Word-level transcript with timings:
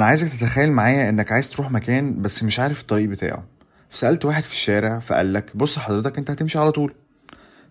أنا 0.00 0.08
عايزك 0.08 0.28
تتخيل 0.28 0.72
معايا 0.72 1.08
إنك 1.08 1.32
عايز 1.32 1.50
تروح 1.50 1.70
مكان 1.70 2.22
بس 2.22 2.44
مش 2.44 2.60
عارف 2.60 2.80
الطريق 2.80 3.08
بتاعه. 3.08 3.44
فسألت 3.90 4.24
واحد 4.24 4.42
في 4.42 4.52
الشارع 4.52 4.98
فقال 4.98 5.32
لك 5.32 5.56
بص 5.56 5.78
حضرتك 5.78 6.18
أنت 6.18 6.30
هتمشي 6.30 6.58
على 6.58 6.72
طول. 6.72 6.94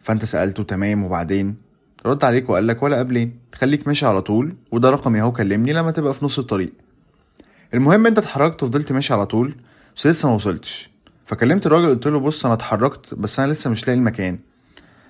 فأنت 0.02 0.26
سألته 0.26 0.64
تمام 0.64 1.04
وبعدين؟ 1.04 1.56
رد 2.06 2.24
عليك 2.24 2.50
وقال 2.50 2.68
لك 2.68 2.84
ولا 2.84 2.98
قبلين 3.00 3.40
خليك 3.56 3.88
ماشي 3.88 4.06
على 4.06 4.22
طول 4.22 4.56
وده 4.72 4.90
رقمي 4.90 5.22
أهو 5.22 5.32
كلمني 5.32 5.74
لما 5.74 5.92
تبقى 5.92 6.14
في 6.14 6.26
نص 6.26 6.40
الطريق. 6.40 6.74
المهم 7.74 8.08
أنت 8.08 8.18
اتحركت 8.18 8.64
وفضلت 8.64 8.92
ماشي 8.92 9.14
على 9.14 9.26
طول 9.26 9.56
بس 9.96 10.08
لسه 10.08 10.30
ما 10.30 10.36
وصلتش. 10.36 10.90
فكلمت 11.26 11.66
الراجل 11.66 11.90
قلت 11.90 12.08
له 12.08 12.20
بص 12.20 12.46
أنا 12.46 12.54
اتحركت 12.54 13.14
بس 13.14 13.40
أنا 13.40 13.52
لسه 13.52 13.70
مش 13.70 13.88
لاقي 13.88 13.98
المكان. 13.98 14.40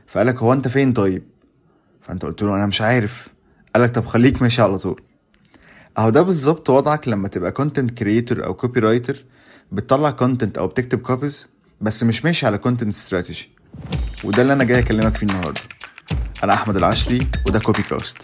فقال 0.07 0.27
لك 0.27 0.43
هو 0.43 0.53
أنت 0.53 0.67
فين 0.67 0.93
طيب؟ 0.93 1.23
فأنت 2.01 2.25
قلت 2.25 2.41
له 2.41 2.55
أنا 2.55 2.65
مش 2.65 2.81
عارف. 2.81 3.27
قال 3.75 3.83
لك 3.83 3.89
طب 3.89 4.05
خليك 4.05 4.41
ماشي 4.41 4.61
على 4.61 4.77
طول. 4.77 5.01
أهو 5.99 6.09
ده 6.09 6.21
بالظبط 6.21 6.69
وضعك 6.69 7.07
لما 7.07 7.27
تبقى 7.27 7.51
content 7.51 7.91
creator 7.91 8.45
أو 8.45 8.53
copywriter 8.53 9.25
بتطلع 9.71 10.09
content 10.09 10.57
أو 10.57 10.67
بتكتب 10.67 10.99
copies 10.99 11.47
بس 11.81 12.03
مش 12.03 12.25
ماشي 12.25 12.45
على 12.45 12.57
content 12.57 12.89
strategy 12.93 13.49
وده 14.23 14.41
اللي 14.41 14.53
أنا 14.53 14.63
جاي 14.63 14.79
أكلمك 14.79 15.15
فيه 15.15 15.27
النهارده. 15.27 15.61
أنا 16.43 16.53
أحمد 16.53 16.75
العشري 16.77 17.27
وده 17.47 17.59
كوبي 17.59 17.83
كاست 17.83 18.17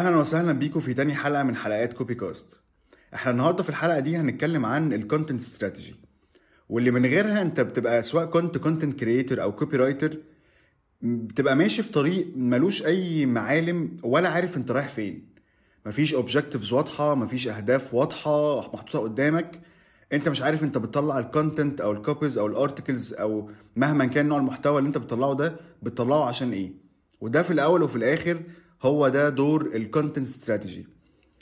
أهلا 0.00 0.16
وسهلا 0.16 0.52
بيكم 0.52 0.80
في 0.80 0.94
تاني 0.94 1.14
حلقة 1.14 1.42
من 1.42 1.56
حلقات 1.56 1.92
كوبي 1.92 2.14
كاست 2.14 2.60
إحنا 3.14 3.30
النهارده 3.32 3.62
في 3.62 3.68
الحلقة 3.68 4.00
دي 4.00 4.16
هنتكلم 4.16 4.66
عن 4.66 4.92
ال 4.92 4.98
content 4.98 5.40
strategy 5.40 5.94
واللي 6.68 6.90
من 6.90 7.06
غيرها 7.06 7.42
أنت 7.42 7.60
بتبقى 7.60 8.02
سواء 8.02 8.24
كنت 8.26 8.58
content 8.58 9.00
creator 9.00 9.42
أو 9.42 9.52
copywriter 9.56 10.16
بتبقى 11.02 11.56
ماشي 11.56 11.82
في 11.82 11.92
طريق 11.92 12.28
ملوش 12.36 12.86
أي 12.86 13.26
معالم 13.26 13.96
ولا 14.02 14.28
عارف 14.28 14.56
أنت 14.56 14.70
رايح 14.70 14.88
فين. 14.88 15.28
مفيش 15.86 16.14
objectives 16.14 16.72
واضحة 16.72 17.14
مفيش 17.14 17.48
أهداف 17.48 17.94
واضحة 17.94 18.58
محطوطة 18.74 18.98
قدامك. 18.98 19.60
أنت 20.12 20.28
مش 20.28 20.42
عارف 20.42 20.62
أنت 20.64 20.78
بتطلع 20.78 21.18
ال 21.18 21.26
content 21.26 21.80
أو 21.80 21.92
ال 21.92 21.99
copies 21.99 22.38
أو 22.38 22.46
ال 22.46 22.53
articles 22.53 23.12
أو 23.14 23.50
مهما 23.76 24.04
كان 24.04 24.26
نوع 24.28 24.38
المحتوى 24.38 24.78
اللي 24.78 24.88
أنت 24.88 24.98
بتطلعه 24.98 25.34
ده 25.34 25.56
بتطلعه 25.82 26.24
عشان 26.28 26.52
إيه. 26.52 26.72
وده 27.20 27.42
في 27.42 27.50
الأول 27.52 27.82
وفي 27.82 27.96
الآخر 27.96 28.40
هو 28.82 29.08
ده 29.08 29.28
دور 29.28 29.66
ال 29.74 29.80
content 29.80 30.26
strategy 30.26 30.86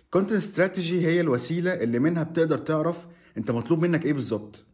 ال 0.04 0.08
content 0.08 0.36
strategy 0.36 1.06
هي 1.06 1.20
الوسيلة 1.20 1.74
اللي 1.74 1.98
منها 1.98 2.22
بتقدر 2.22 2.58
تعرف 2.58 3.06
انت 3.38 3.50
مطلوب 3.50 3.82
منك 3.82 4.04
إيه 4.06 4.12
بالظبط 4.12 4.64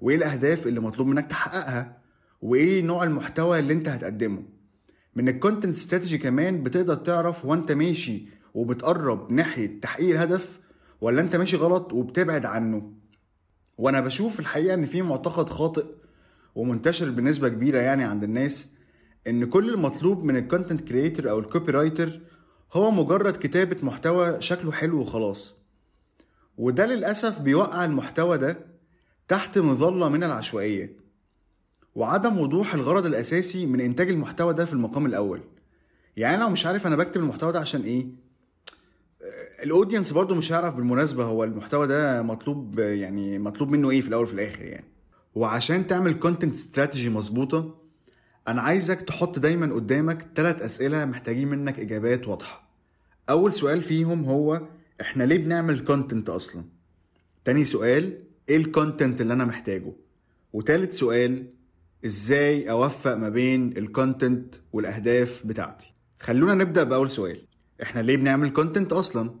وايه 0.00 0.16
الأهداف 0.16 0.66
اللي 0.66 0.80
مطلوب 0.80 1.06
منك 1.06 1.26
تحققها 1.26 1.98
وايه 2.42 2.82
نوع 2.82 3.04
المحتوى 3.04 3.58
اللي 3.58 3.72
انت 3.72 3.88
هتقدمه. 3.88 4.42
من 5.16 5.28
ال 5.28 5.34
content 5.34 5.74
strategy 5.74 6.18
كمان 6.18 6.62
بتقدر 6.62 6.94
تعرف 6.94 7.46
هو 7.46 7.54
انت 7.54 7.72
ماشي 7.72 8.28
وبتقرب 8.54 9.32
ناحية 9.32 9.80
تحقيق 9.80 10.10
الهدف 10.10 10.60
ولا 11.00 11.20
انت 11.20 11.36
ماشي 11.36 11.56
غلط 11.56 11.92
وبتبعد 11.92 12.44
عنه. 12.46 12.92
وأنا 13.78 14.00
بشوف 14.00 14.40
الحقيقة 14.40 14.74
ان 14.74 14.84
في 14.86 15.02
معتقد 15.02 15.48
خاطئ 15.48 15.86
ومنتشر 16.54 17.10
بنسبة 17.10 17.48
كبيرة 17.48 17.78
يعني 17.80 18.04
عند 18.04 18.24
الناس 18.24 18.68
إن 19.28 19.44
كل 19.44 19.70
المطلوب 19.74 20.24
من 20.24 20.36
ال 20.36 20.42
content 20.42 20.80
creator 20.80 21.30
أو 21.30 21.38
ال 21.38 21.72
copywriter 21.72 22.20
هو 22.72 22.90
مجرد 22.90 23.36
كتابة 23.36 23.76
محتوى 23.82 24.40
شكله 24.40 24.72
حلو 24.72 25.00
وخلاص. 25.00 25.54
وده 26.58 26.86
للأسف 26.86 27.40
بيوقع 27.40 27.84
المحتوى 27.84 28.38
ده 28.38 28.58
تحت 29.28 29.58
مظلة 29.58 30.08
من 30.08 30.24
العشوائية 30.24 30.96
وعدم 31.94 32.38
وضوح 32.38 32.74
الغرض 32.74 33.06
الأساسي 33.06 33.66
من 33.66 33.80
إنتاج 33.80 34.10
المحتوى 34.10 34.54
ده 34.54 34.64
في 34.64 34.72
المقام 34.72 35.06
الأول. 35.06 35.40
يعني 36.16 36.36
أنا 36.36 36.48
مش 36.48 36.66
عارف 36.66 36.86
أنا 36.86 36.96
بكتب 36.96 37.20
المحتوى 37.20 37.52
ده 37.52 37.58
عشان 37.58 37.80
إيه؟ 37.82 38.06
ال 39.64 39.69
audience 39.69 40.12
برضو 40.12 40.34
مش 40.34 40.52
هيعرف 40.52 40.74
بالمناسبة 40.74 41.24
هو 41.24 41.44
المحتوى 41.44 41.86
ده 41.86 42.22
مطلوب 42.22 42.78
يعني 42.78 43.38
مطلوب 43.38 43.70
منه 43.70 43.90
إيه 43.90 44.00
في 44.00 44.08
الأول 44.08 44.22
وفي 44.24 44.32
الآخر 44.34 44.62
يعني. 44.64 44.84
وعشان 45.34 45.86
تعمل 45.86 46.14
content 46.14 46.54
strategy 46.54 47.08
مظبوطة 47.10 47.74
أنا 48.48 48.62
عايزك 48.62 49.00
تحط 49.02 49.38
دايما 49.38 49.74
قدامك 49.74 50.26
ثلاث 50.34 50.62
أسئلة 50.62 51.04
محتاجين 51.04 51.48
منك 51.48 51.80
إجابات 51.80 52.28
واضحة. 52.28 52.68
أول 53.30 53.52
سؤال 53.52 53.82
فيهم 53.82 54.24
هو 54.24 54.62
إحنا 55.00 55.24
ليه 55.24 55.38
بنعمل 55.38 55.80
content 55.80 56.28
أصلا؟ 56.28 56.64
تاني 57.44 57.64
سؤال 57.64 58.18
إيه 58.48 58.56
ال 58.56 58.64
content 58.64 59.20
اللي 59.20 59.32
أنا 59.32 59.44
محتاجه؟ 59.44 59.92
وتالت 60.52 60.92
سؤال 60.92 61.46
إزاي 62.04 62.70
أوفق 62.70 63.14
ما 63.14 63.28
بين 63.28 63.76
ال 63.76 63.86
content 63.86 64.54
والأهداف 64.72 65.42
بتاعتي؟ 65.46 65.92
خلونا 66.20 66.54
نبدأ 66.54 66.82
بأول 66.84 67.10
سؤال. 67.10 67.46
إحنا 67.82 68.00
ليه 68.00 68.16
بنعمل 68.16 68.50
content 68.50 68.92
أصلا؟ 68.92 69.34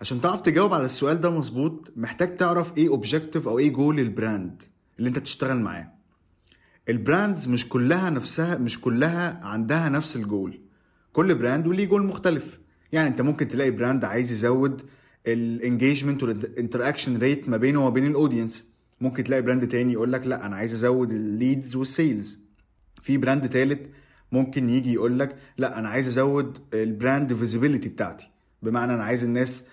عشان 0.00 0.20
تعرف 0.20 0.40
تجاوب 0.40 0.74
على 0.74 0.84
السؤال 0.84 1.20
ده 1.20 1.30
مظبوط 1.30 1.92
محتاج 1.96 2.36
تعرف 2.36 2.78
إيه 2.78 2.88
objective 2.88 3.48
أو 3.48 3.58
إيه 3.58 3.72
goal 3.72 4.00
ال 4.00 4.10
brand 4.10 4.62
اللي 4.98 5.08
أنت 5.08 5.18
بتشتغل 5.18 5.56
معاه. 5.60 5.93
ال 6.88 6.97
brands 6.97 7.48
مش 7.48 7.68
كلها 7.68 8.10
نفسها 8.10 8.58
مش 8.58 8.80
كلها 8.80 9.40
عندها 9.46 9.88
نفس 9.88 10.16
الجول. 10.16 10.60
كل 11.12 11.34
brand 11.34 11.66
وليه 11.66 11.84
جول 11.86 12.06
مختلف. 12.06 12.58
يعني 12.92 13.08
انت 13.08 13.20
ممكن 13.20 13.48
تلاقي 13.48 13.70
brand 13.70 14.04
عايز 14.04 14.32
يزود 14.32 14.82
ال 15.26 15.35
engagement 15.35 16.22
وال 16.22 16.37
interaction 16.37 17.16
rate 17.16 17.48
ما 17.48 17.56
بينه 17.56 17.80
وما 17.80 17.90
بين 17.90 18.06
ال 18.06 18.12
audience 18.12 18.64
ممكن 19.00 19.24
تلاقي 19.24 19.42
brand 19.42 19.68
تاني 19.68 19.92
يقول 19.92 20.12
لك 20.12 20.26
لا 20.26 20.46
أنا 20.46 20.56
عايز 20.56 20.74
أزود 20.74 21.10
ال 21.10 21.21
leads 21.21 21.76
وال 21.76 21.94
sales 21.94 22.38
في 23.02 23.16
brand 23.16 23.48
تالت 23.48 23.90
ممكن 24.32 24.70
يجي 24.70 24.92
يقول 24.92 25.18
لك 25.18 25.36
لا 25.58 25.78
أنا 25.78 25.88
عايز 25.88 26.08
أزود 26.08 26.58
ال 26.74 26.84
brand 26.84 27.34
visibility 27.34 27.88
بتاعتي. 27.88 28.30
بمعنى 28.62 28.94
أنا 28.94 29.04
عايز 29.04 29.24
الناس 29.24 29.64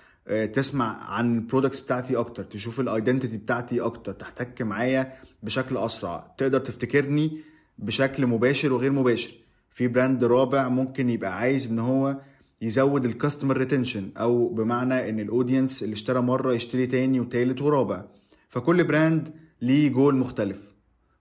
تسمع 0.53 1.11
عن 1.11 1.35
ال 1.35 1.40
products 1.40 1.79
بتاعتي 1.79 2.15
أكتر 2.17 2.43
تشوف 2.43 2.79
ال 2.79 2.86
identity 2.86 3.37
بتاعتي 3.37 3.81
أكتر 3.81 4.13
تحتك 4.13 4.61
معايا 4.61 5.13
بشكل 5.43 5.77
أسرع. 5.77 6.33
تقدر 6.37 6.59
تفتكرني 6.59 7.37
بشكل 7.77 8.27
مباشر 8.27 8.73
وغير 8.73 8.91
مباشر. 8.91 9.31
في 9.69 9.87
brand 9.87 10.23
رابع 10.23 10.69
ممكن 10.69 11.09
يبقى 11.09 11.37
عايز 11.37 11.67
إن 11.67 11.79
هو 11.79 12.17
يزود 12.61 13.05
ال 13.05 13.11
customer 13.11 13.57
retention 13.57 14.11
أو 14.17 14.49
بمعنى 14.49 15.09
إن 15.09 15.19
ال 15.19 15.26
audience 15.26 15.83
اللي 15.83 15.93
اشترى 15.93 16.21
مرة 16.21 16.53
يشتري 16.53 16.87
تاني 16.87 17.19
وتالت 17.19 17.61
ورابع. 17.61 18.05
فكل 18.49 18.83
brand 18.83 19.33
ليه 19.61 19.89
جول 19.89 20.15
مختلف. 20.15 20.71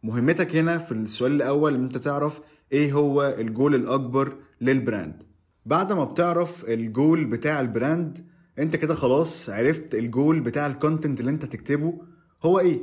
مهمتك 0.03 0.56
هنا 0.56 0.78
في 0.78 0.93
السؤال 0.93 1.32
الأول 1.32 1.75
إن 1.75 1.82
أنت 1.82 1.97
تعرف 1.97 2.41
إيه 2.72 2.93
هو 2.93 3.34
الجول 3.38 3.75
الأكبر 3.75 4.37
لل 4.61 4.78
brand 4.78 5.22
بعد 5.67 5.93
ما 5.93 6.05
بتعرف 6.05 6.65
الجول 6.65 7.25
بتاع 7.25 7.61
ال 7.61 7.72
brand 7.72 8.27
انت 8.59 8.77
كده 8.77 8.94
خلاص 8.94 9.50
عرفت 9.50 9.94
الجول 9.94 10.41
بتاع 10.41 10.66
ال 10.66 10.73
content 10.73 11.21
اللي 11.21 11.31
انت 11.31 11.44
تكتبه 11.44 11.99
هو 12.43 12.59
إيه؟ 12.59 12.81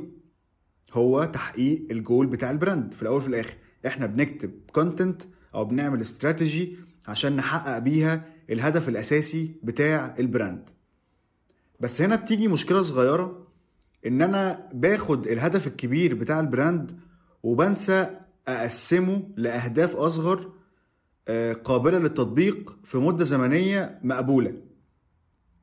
هو 0.92 1.24
تحقيق 1.24 1.86
الجول 1.90 2.26
بتاع 2.26 2.50
ال 2.50 2.57
brand 2.57 2.94
في 2.94 3.02
الأول 3.02 3.18
وفي 3.18 3.28
الآخر. 3.28 3.54
إحنا 3.86 4.06
بنكتب 4.06 4.50
content 4.72 5.22
أو 5.54 5.64
بنعمل 5.64 6.00
استراتيجي 6.00 6.76
عشان 7.08 7.36
نحقق 7.36 7.78
بيها 7.78 8.24
الهدف 8.50 8.88
الأساسي 8.88 9.54
بتاع 9.62 10.14
ال 10.18 10.27
brand 10.27 10.70
بس 11.80 12.02
هنا 12.02 12.16
بتيجي 12.16 12.48
مشكلة 12.48 12.82
صغيرة 12.82 13.46
إن 14.06 14.22
أنا 14.22 14.66
باخد 14.74 15.26
الهدف 15.26 15.66
الكبير 15.66 16.14
بتاع 16.14 16.40
ال 16.40 16.50
brand 16.50 17.00
وبنسى 17.42 18.08
أقسمه 18.48 19.22
لأهداف 19.36 19.96
أصغر 19.96 20.52
قابلة 21.64 21.98
للتطبيق 21.98 22.78
في 22.84 22.98
مدة 22.98 23.24
زمنية 23.24 24.00
مقبولة. 24.02 24.54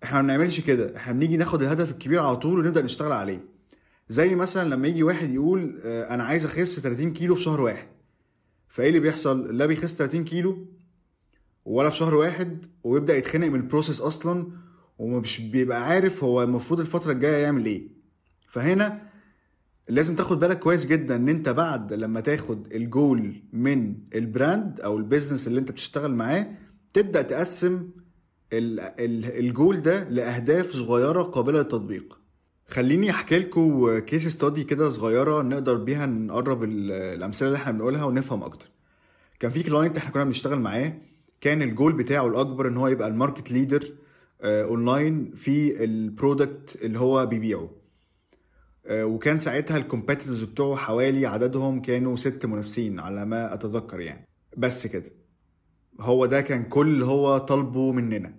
إحنا 0.05 0.21
ما 0.21 0.27
بنعملش 0.27 0.59
كده. 0.61 0.97
إحنا 0.97 1.13
بنيجي 1.13 1.37
ناخد 1.37 1.61
الهدف 1.61 1.91
الكبير 1.91 2.19
على 2.19 2.35
طول 2.35 2.59
ونبدأ 2.59 2.81
نشتغل 2.81 3.11
عليه. 3.11 3.43
زي 4.09 4.35
مثلا 4.35 4.69
لما 4.69 4.87
يجي 4.87 5.03
واحد 5.03 5.33
يقول 5.33 5.79
أنا 5.85 6.23
عايز 6.23 6.45
أخس 6.45 6.79
30 6.79 7.13
كيلو 7.13 7.35
في 7.35 7.41
شهر 7.41 7.61
واحد. 7.61 7.87
فإيه 8.69 8.87
اللي 8.89 8.99
بيحصل؟ 8.99 9.57
لا 9.57 9.65
بيخس 9.65 9.95
30 9.97 10.23
كيلو 10.23 10.67
ولا 11.65 11.89
في 11.89 11.95
شهر 11.97 12.15
واحد 12.15 12.65
ويبدأ 12.83 13.17
يتخنق 13.17 13.47
من 13.47 13.55
البروسيس 13.55 14.01
أصلا 14.01 14.47
ومش 14.99 15.39
بيبقى 15.41 15.85
عارف 15.87 16.23
هو 16.23 16.43
المفروض 16.43 16.79
الفترة 16.79 17.11
الجاية 17.11 17.43
يعمل 17.43 17.65
إيه. 17.65 17.87
فهنا 18.49 19.01
لازم 19.89 20.15
تاخد 20.15 20.39
بالك 20.39 20.59
كويس 20.59 20.85
جدا 20.85 21.15
إن 21.15 21.29
أنت 21.29 21.49
بعد 21.49 21.93
لما 21.93 22.19
تاخد 22.19 22.73
الجول 22.73 23.43
من 23.53 23.95
ال 24.15 24.26
brand 24.26 24.79
أو 24.79 24.97
ال 24.97 25.03
business 25.03 25.47
اللي 25.47 25.59
أنت 25.59 25.71
بتشتغل 25.71 26.11
معاه 26.15 26.47
تبدأ 26.93 27.21
تقسم 27.21 27.89
الجول 28.53 29.81
ده 29.81 30.09
لأهداف 30.09 30.69
صغيرة 30.71 31.23
قابلة 31.23 31.57
للتطبيق. 31.59 32.19
خليني 32.67 33.09
أحكي 33.09 33.39
لكم 33.39 33.99
case 33.99 34.27
study 34.27 34.63
كده 34.63 34.89
صغيرة 34.89 35.41
نقدر 35.41 35.75
بيها 35.75 36.05
نقرب 36.05 36.63
الأمثلة 36.63 37.47
اللي 37.47 37.57
إحنا 37.57 37.71
بنقولها 37.71 38.05
ونفهم 38.05 38.43
أكتر. 38.43 38.67
كان 39.39 39.51
في 39.51 39.63
client 39.63 39.97
إحنا 39.97 40.11
كنا 40.11 40.23
بنشتغل 40.23 40.59
معاه 40.59 40.93
كان 41.41 41.61
الجول 41.61 41.93
بتاعه 41.93 42.27
الأكبر 42.27 42.67
إن 42.67 42.77
هو 42.77 42.87
يبقى 42.87 43.07
ال 43.07 43.14
market 43.14 43.51
leader 43.51 43.83
اونلاين 44.41 45.31
في 45.35 45.83
ال 45.83 45.95
product 45.95 46.77
اللي 46.81 46.99
هو 46.99 47.25
بيبيعه. 47.25 47.69
آه، 48.87 49.05
وكان 49.05 49.37
ساعتها 49.37 49.77
ال 49.77 49.83
competitors 49.83 50.43
بتوعه 50.43 50.75
حوالي 50.77 51.25
عددهم 51.25 51.81
كانوا 51.81 52.15
ست 52.15 52.45
منافسين 52.45 52.99
على 52.99 53.25
ما 53.25 53.53
أتذكر 53.53 53.99
يعني. 53.99 54.27
بس 54.57 54.87
كده. 54.87 55.11
هو 55.99 56.25
ده 56.25 56.41
كان 56.41 56.63
كل 56.63 56.87
اللي 56.87 57.05
هو 57.05 57.37
طالبه 57.37 57.91
مننا. 57.91 58.33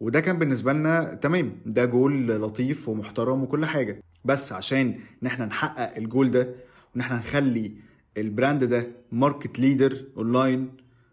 وده 0.00 0.20
كان 0.20 0.38
بالنسبة 0.38 0.72
لنا 0.72 1.14
تمام. 1.14 1.52
ده 1.66 1.84
جول 1.84 2.26
لطيف 2.28 2.88
ومحترم 2.88 3.42
وكل 3.42 3.64
حاجة. 3.66 4.02
بس 4.24 4.52
عشان 4.52 4.94
إن 5.22 5.26
إحنا 5.26 5.46
نحقق 5.46 5.96
الجول 5.96 6.30
ده 6.30 6.54
وإن 6.94 7.00
إحنا 7.00 7.16
نخلي 7.18 7.72
ال 8.18 8.26
brand 8.26 8.64
ده 8.64 8.86
market 9.12 9.58
leader 9.58 10.04
online 10.16 10.68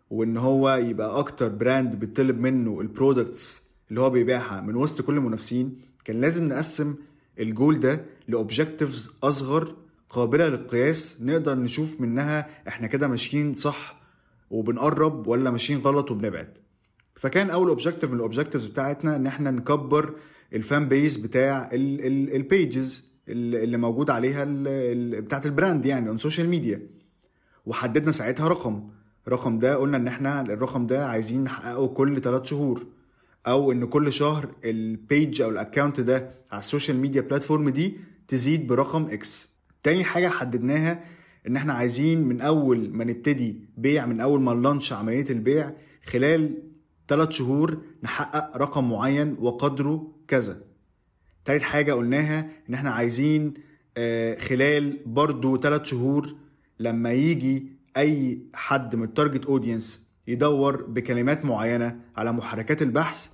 وإن 0.10 0.38
هو 0.38 0.76
يبقى 0.76 1.20
أكتر 1.20 1.48
brand 1.50 1.96
بيطلب 1.96 2.40
منه 2.40 2.82
ال 2.82 2.91
products 2.91 3.64
اللي 3.90 4.02
هو 4.02 4.10
بيبيعها 4.10 4.62
من 4.62 4.76
وسط 4.76 5.02
كل 5.02 5.18
المنافسين 5.18 5.82
كان 6.06 6.22
لازم 6.22 6.48
نقسم 6.48 6.96
الجول 7.40 7.80
ده 7.80 8.06
ل 8.28 8.35
objectives 8.35 9.12
أصغر 9.24 9.76
قابلة 10.10 10.48
للقياس 10.48 11.18
نقدر 11.22 11.56
نشوف 11.56 12.02
منها 12.02 12.48
إحنا 12.68 12.88
كده 12.88 13.08
ماشيين 13.08 13.54
صح 13.54 14.03
وبنقرب 14.54 15.28
ولا 15.28 15.52
ماشيين 15.52 15.80
غلط 15.80 16.12
وبنبعد. 16.12 16.58
فكان 17.16 17.50
أول 17.50 17.68
objective 17.70 18.10
من 18.10 18.16
ال 18.16 18.20
objectives 18.20 18.66
بتاعتنا 18.66 19.16
إن 19.16 19.28
إحنا 19.28 19.52
نكبر 19.52 20.16
ال 20.54 20.62
fan 20.62 20.88
base 20.88 21.18
بتاع 21.18 21.70
ال 21.74 21.96
pages 21.96 23.06
اللي 23.28 23.78
موجود 23.78 24.10
عليها 24.10 24.46
بتاعت 25.22 25.46
ال 25.46 25.52
brand 25.52 25.86
يعني 25.86 26.10
on 26.10 26.18
social 26.18 26.50
media 26.50 26.88
وحددنا 27.66 28.12
ساعتها 28.12 28.48
رقم. 28.48 28.90
الرقم 29.28 29.60
ده 29.60 29.76
قلنا 29.76 29.98
إن 29.98 30.08
إحنا 30.08 30.42
الرقم 30.42 30.86
ده 30.88 31.08
عايزين 31.08 31.44
نحققه 31.44 31.88
كل 31.88 32.22
3 32.22 32.44
شهور. 32.44 32.86
أو 33.48 33.72
إن 33.72 33.86
كل 33.86 34.14
شهر 34.14 34.52
ال 34.66 34.81
page 34.81 35.42
أو 35.42 35.50
ال 35.50 35.56
account 35.56 36.00
ده 36.00 36.32
على 36.52 36.60
ال 36.60 36.65
social 36.65 36.98
media 36.98 37.22
platform 37.22 37.70
دي 37.70 37.98
تزيد 38.28 38.68
برقم 38.68 39.04
X 39.06 39.50
تاني 39.84 40.04
حاجة 40.04 40.28
حددناها 40.30 41.04
إن 41.48 41.56
إحنا 41.56 41.74
عايزين 41.74 42.22
من 42.28 42.42
أول 42.42 42.90
ما 42.90 43.04
نبتدي 43.04 43.70
بيع 43.78 44.06
من 44.06 44.22
أول 44.22 44.42
ما 44.42 44.54
ن 44.54 44.59
launch 44.59 44.94
عملية 44.94 45.26
البيع 45.30 45.74
خلال 46.06 46.64
3 47.08 47.32
شهور 47.32 47.78
نحقق 48.04 48.58
رقم 48.58 48.90
معين 48.90 49.36
وقدره 49.40 50.12
كذا. 50.28 50.62
تالت 51.46 51.62
حاجة 51.62 51.94
قلناها 51.94 52.50
إن 52.70 52.74
إحنا 52.74 52.92
عايزين 52.92 53.54
آه، 53.98 54.36
خلال 54.40 55.00
برضو 55.06 55.58
3 55.58 55.84
شهور 55.84 56.36
لما 56.80 57.12
يجي 57.12 57.68
أي 57.98 58.40
حد 58.54 58.96
من 58.96 59.04
ال 59.04 59.10
target 59.10 59.46
audience 59.46 60.08
يدور 60.28 60.82
بكلمات 60.84 61.46
معينة 61.46 62.00
على 62.16 62.32
محركات 62.32 62.82
البحث 62.82 63.28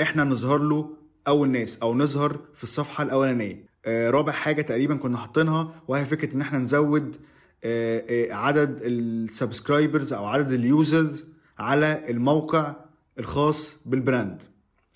إحنا 0.00 0.24
نظهر 0.24 0.58
له 0.58 0.96
أول 1.28 1.48
ناس 1.50 1.78
أو 1.78 1.94
نظهر 1.94 2.40
في 2.54 2.62
الصفحة 2.62 3.04
الأولانية. 3.04 3.69
رابع 3.86 4.32
حاجة 4.32 4.62
تقريبا 4.62 4.94
كنا 4.96 5.16
حاطينها 5.18 5.74
وهي 5.88 6.04
فكرة 6.04 6.34
إن 6.34 6.40
إحنا 6.40 6.58
نزود 6.58 7.16
آه، 7.64 8.04
آه، 8.10 8.34
عدد 8.34 8.80
ال 8.82 8.93
subscribers 8.93 10.12
أو 10.12 10.24
عدد 10.26 10.52
ال 10.52 10.64
users 10.64 11.26
على 11.58 12.02
الموقع 12.08 12.76
الخاص 13.18 13.78
بال 13.86 14.02
brand 14.02 14.42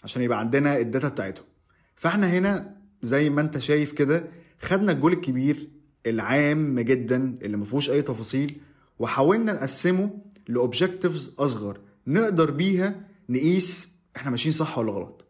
عشان 0.04 0.22
يبقى 0.22 0.38
عندنا 0.38 0.78
ال 0.78 0.84
data 0.84 1.08
بتاعتهم. 1.08 1.44
فإحنا 1.96 2.26
هنا 2.26 2.76
زي 3.02 3.30
ما 3.30 3.40
أنت 3.40 3.58
شايف 3.58 3.92
كده 3.92 4.24
خدنا 4.60 4.92
الجول 4.92 5.12
الكبير 5.12 5.68
العام 6.06 6.80
جدا 6.80 7.38
اللي 7.42 7.56
ما 7.56 7.64
فيهوش 7.64 7.90
أي 7.90 8.02
تفاصيل 8.02 8.60
وحاولنا 8.98 9.52
نقسمه 9.52 10.10
ل 10.48 10.56
objectives 10.56 11.32
أصغر 11.38 11.80
نقدر 12.06 12.50
بيها 12.50 13.00
نقيس 13.28 13.88
إحنا 14.16 14.30
ماشيين 14.30 14.52
صح 14.52 14.78
ولا 14.78 14.92
غلط. 14.92 15.23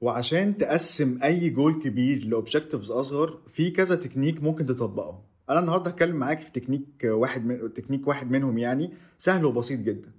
وعشان 0.00 0.56
تقسم 0.56 1.18
أي 1.22 1.50
جول 1.50 1.82
كبير 1.82 2.24
ل 2.24 2.30
objectives 2.30 2.90
أصغر 2.90 3.38
في 3.48 3.70
كذا 3.70 3.96
تكنيك 3.96 4.42
ممكن 4.42 4.66
تطبقه. 4.66 5.22
أنا 5.50 5.58
النهارده 5.58 5.90
هتكلم 5.90 6.16
معاك 6.16 6.40
في 6.40 6.50
تكنيك 6.50 6.84
واحد 7.04 7.46
من 7.46 7.74
تكنيك 7.74 8.08
واحد 8.08 8.30
منهم 8.30 8.58
يعني 8.58 8.92
سهل 9.18 9.44
وبسيط 9.44 9.80
جدا. 9.80 10.10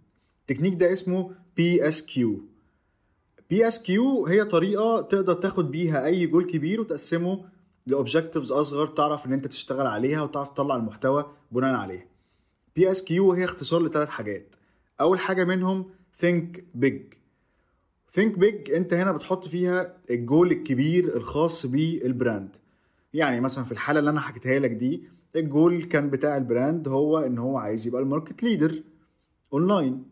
التكنيك 0.42 0.74
ده 0.74 0.94
اسمه 0.94 1.31
BSQ 1.57 2.42
BSQ 3.50 4.25
هي 4.28 4.46
طريقة 4.46 5.02
تقدر 5.02 5.34
تاخد 5.34 5.72
بيها 5.72 6.06
أي 6.06 6.26
جول 6.26 6.46
كبير 6.46 6.81
وتقسمه 6.81 7.46
ل 7.88 7.93
objectives 7.93 8.51
أصغر 8.52 8.88
تعرف 8.88 9.26
إن 9.26 9.34
أنت 9.34 9.48
تشتغل 9.48 9.88
عليها 9.88 10.22
وتعرف 10.22 10.50
تطلع 10.50 10.76
المحتوى 10.76 11.26
بناء 11.52 11.76
عليها 11.76 12.06
BSQ 12.75 13.31
هي 13.34 13.46
اختصار 13.46 13.84
لثلاث 13.84 14.10
حاجات. 14.10 14.56
أول 15.02 15.20
حاجة 15.20 15.44
منهم 15.44 15.86
think 16.22 16.60
big. 16.81 16.96
Think 18.17 18.39
big. 18.39 18.73
انت 18.75 18.94
هنا 18.94 19.11
بتحط 19.11 19.47
فيها 19.47 19.97
الجول 20.09 20.51
الكبير 20.51 21.17
الخاص 21.17 21.65
بال 21.66 21.87
brand. 21.87 22.50
يعني 23.13 23.41
مثلا 23.41 23.63
في 23.63 23.71
الحالة 23.71 24.00
اللي 24.00 24.09
أنا 24.09 24.19
حكيتها 24.21 24.59
لك 24.59 24.71
دي 24.71 25.03
الجول 25.35 25.83
كان 25.83 26.09
بتاع 26.09 26.38
ال 26.38 26.46
brand 26.46 26.88
هو 26.88 27.17
إن 27.19 27.38
هو 27.38 27.57
عايز 27.57 27.88
يبقى 27.88 28.01
ال 28.01 28.07
market 28.07 28.44
leader 28.44 28.83
online. 29.54 30.04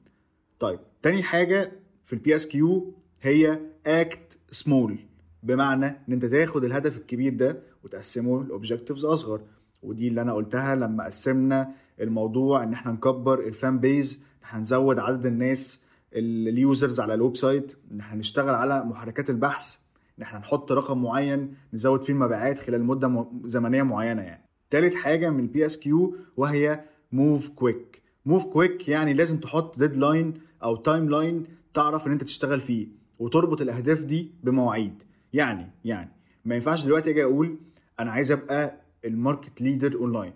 طيب 0.59 0.79
تاني 1.01 1.23
حاجة 1.23 1.71
في 2.05 2.13
ال 2.13 2.35
BSQ 2.35 2.93
هي 3.21 3.59
act 3.85 4.37
small 4.51 4.97
بمعنى 5.43 5.85
إن 5.85 6.13
أنت 6.13 6.25
تاخد 6.25 6.63
الهدف 6.63 6.97
الكبير 6.97 7.33
ده 7.33 7.59
وتقسمه 7.83 8.43
ل 8.43 8.49
objectives 8.49 9.05
أصغر. 9.05 9.41
ودي 9.83 10.07
اللي 10.07 10.21
أنا 10.21 10.33
قلتها 10.33 10.75
لما 10.75 11.03
قسمنا 11.05 11.71
الموضوع 12.01 12.63
إن 12.63 12.73
إحنا 12.73 12.91
نكبر 12.91 13.39
ال 13.39 13.49
fan 13.49 13.79
base 13.79 14.23
إحنا 14.43 14.59
نزود 14.59 14.99
عدد 14.99 15.25
الناس 15.25 15.81
ال 16.13 16.27
users 16.27 16.99
على 16.99 17.13
ال 17.13 17.37
website 17.37 17.75
إن 17.91 17.99
إحنا 17.99 18.19
نشتغل 18.19 18.55
على 18.55 18.83
محركات 18.85 19.29
البحث 19.29 19.77
إن 20.17 20.23
إحنا 20.23 20.39
نحط 20.39 20.71
رقم 20.71 21.01
معين 21.03 21.53
نزود 21.73 22.03
فيه 22.03 22.13
المبيعات 22.13 22.59
خلال 22.59 22.83
مدة 22.83 23.27
زمنية 23.45 23.83
معينة 23.83 24.21
يعني. 24.21 24.43
تالت 24.69 24.95
حاجة 24.95 25.29
من 25.29 25.39
ال 25.39 25.65
BSQ 25.65 26.15
وهي 26.37 26.83
move 27.11 27.49
quick 27.49 28.01
move 28.25 28.45
quick 28.45 28.87
يعني 28.89 29.13
لازم 29.13 29.39
تحط 29.39 29.79
deadline 29.79 30.33
أو 30.63 30.75
timeline 30.75 31.43
تعرف 31.73 32.07
إن 32.07 32.11
أنت 32.11 32.23
تشتغل 32.23 32.61
فيه 32.61 32.87
وتربط 33.19 33.61
الأهداف 33.61 33.99
دي 33.99 34.31
بمواعيد. 34.43 35.03
يعني 35.33 35.71
يعني 35.85 36.09
ما 36.45 36.55
ينفعش 36.55 36.85
دلوقتي 36.85 37.09
أجي 37.09 37.23
أقول 37.23 37.57
أنا 37.99 38.11
عايز 38.11 38.31
أبقى 38.31 38.81
ال 39.05 39.13
market 39.13 39.61
leader 39.61 39.95
online 39.95 40.33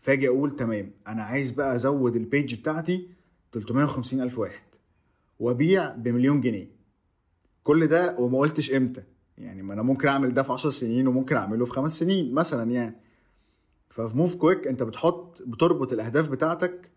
فأجي 0.00 0.28
أقول 0.28 0.56
تمام 0.56 0.90
أنا 1.08 1.22
عايز 1.22 1.50
بقى 1.50 1.74
أزود 1.74 2.16
ال 2.16 2.24
page 2.24 2.54
بتاعتي 2.54 3.08
350 3.52 4.20
ألف 4.20 4.38
واحد. 4.38 4.62
وأبيع 5.40 5.90
بمليون 5.90 6.40
جنيه. 6.40 6.70
كل 7.64 7.86
ده 7.86 8.16
وما 8.18 8.38
قلتش 8.38 8.74
إمتى. 8.74 9.02
يعني 9.38 9.62
ما 9.62 9.74
أنا 9.74 9.82
ممكن 9.82 10.08
أعمل 10.08 10.34
ده 10.34 10.42
في 10.42 10.52
10 10.52 10.70
سنين 10.70 11.08
وممكن 11.08 11.36
أعمله 11.36 11.64
في 11.64 11.70
خمس 11.70 11.98
سنين 11.98 12.34
مثلا 12.34 12.70
يعني. 12.70 12.96
ففي 13.88 14.16
move 14.16 14.36
quick 14.36 14.66
أنت 14.66 14.82
بتحط 14.82 15.42
بتربط 15.42 15.92
الأهداف 15.92 16.28
بتاعتك 16.28 16.90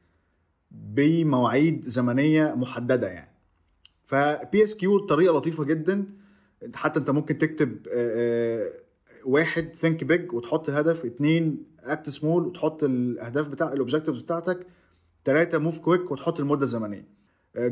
بمواعيد 0.72 1.83
زمنية 1.83 2.53
محددة 2.55 3.07
يعني. 3.07 3.33
ف 4.03 4.63
BSQ 4.63 5.00
طريقة 5.00 5.38
لطيفة 5.38 5.63
جدا. 5.63 6.05
حتى 6.75 7.00
أنت 7.00 7.10
ممكن 7.10 7.38
تكتب 7.38 7.88
واحد 9.25 9.74
think 9.75 10.03
big 10.03 10.34
وتحط 10.33 10.69
الهدف. 10.69 11.05
اتنين 11.05 11.65
act 11.79 12.10
small 12.10 12.46
وتحط 12.45 12.83
الأهداف 12.83 13.48
بتاع 13.48 13.74
ال 13.74 13.78
objectives 13.78 14.22
بتاعتك. 14.22 14.67
ثلاثة 15.25 15.58
move 15.58 15.77
quick 15.79 16.12
وتحط 16.12 16.39
المدة 16.39 16.63
الزمنية. 16.63 17.06
آه، 17.56 17.68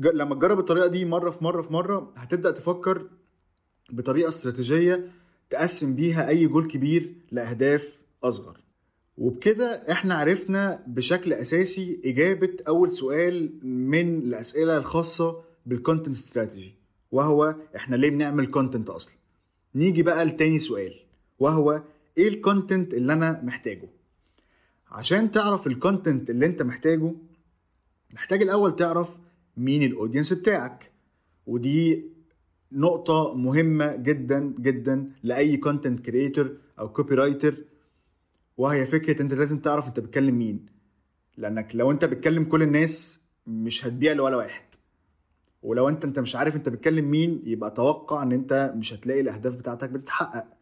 ج- 0.00 0.06
لما 0.14 0.34
تجرب 0.34 0.58
الطريقة 0.58 0.86
دي 0.86 1.04
مرة 1.04 1.30
في 1.30 1.44
مرة 1.44 1.62
في 1.62 1.72
مرة 1.72 2.12
هتبدأ 2.16 2.50
تفكر 2.50 3.06
بطريقة 3.90 4.28
استراتيجية 4.28 5.10
تقسم 5.50 5.94
بيها 5.94 6.28
أي 6.28 6.46
جول 6.46 6.66
كبير 6.66 7.14
لأهداف 7.32 7.92
أصغر. 8.24 8.56
وبكده 9.18 9.66
إحنا 9.92 10.14
عرفنا 10.14 10.84
بشكل 10.86 11.32
أساسي 11.32 12.00
إجابة 12.04 12.56
أول 12.68 12.90
سؤال 12.90 13.52
من 13.66 14.18
الأسئلة 14.18 14.78
الخاصة 14.78 15.42
بال 15.66 15.77
content 15.77 16.14
strategy 16.14 16.74
وهو 17.12 17.56
إحنا 17.76 17.96
ليه 17.96 18.10
بنعمل 18.10 18.46
content 18.46 18.90
أصلا؟ 18.90 19.14
نيجي 19.74 20.02
بقى 20.02 20.24
لتاني 20.24 20.58
سؤال 20.58 20.94
وهو 21.38 21.82
إيه 22.18 22.28
ال 22.28 22.36
content 22.36 22.94
اللي 22.94 23.12
أنا 23.12 23.40
محتاجه؟ 23.44 23.88
عشان 24.88 25.30
تعرف 25.30 25.66
ال 25.66 25.74
content 25.74 26.30
اللي 26.30 26.46
انت 26.46 26.62
محتاجه 26.62 27.12
محتاج 28.14 28.42
الأول 28.42 28.76
تعرف 28.76 29.16
مين 29.56 29.82
ال 29.82 29.88
audience 29.88 30.32
بتاعك. 30.32 30.92
ودي 31.46 32.04
نقطة 32.72 33.34
مهمة 33.34 33.96
جدا 33.96 34.54
جدا 34.58 35.10
لأي 35.22 35.56
content 35.56 36.00
creator 36.00 36.56
أو 36.78 36.92
copywriter 36.92 37.64
وهي 38.56 38.86
فكرة 38.86 39.22
أنت 39.22 39.34
لازم 39.34 39.58
تعرف 39.58 39.88
أنت 39.88 40.00
بتكلم 40.00 40.38
مين. 40.38 40.66
لأنك 41.36 41.76
لو 41.76 41.90
أنت 41.90 42.04
بتكلم 42.04 42.44
كل 42.44 42.62
الناس 42.62 43.20
مش 43.46 43.86
هتبيع 43.86 44.12
لولا 44.12 44.36
واحد. 44.36 44.64
ولو 45.62 45.88
أنت 45.88 46.04
أنت 46.04 46.18
مش 46.18 46.36
عارف 46.36 46.56
أنت 46.56 46.68
بتكلم 46.68 47.10
مين 47.10 47.42
يبقى 47.44 47.70
توقع 47.70 48.22
أن 48.22 48.32
أنت 48.32 48.72
مش 48.76 48.92
هتلاقي 48.92 49.20
الأهداف 49.20 49.56
بتاعتك 49.56 49.90
بتتحقق. 49.90 50.55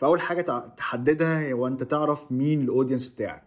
فأول 0.00 0.20
حاجة 0.20 0.40
تع- 0.42 0.66
تحددها 0.66 1.52
هو 1.52 1.66
أنت 1.66 1.82
تعرف 1.82 2.32
مين 2.32 2.62
ال 2.62 2.67
audience 2.67 3.08
بتاعك. 3.08 3.44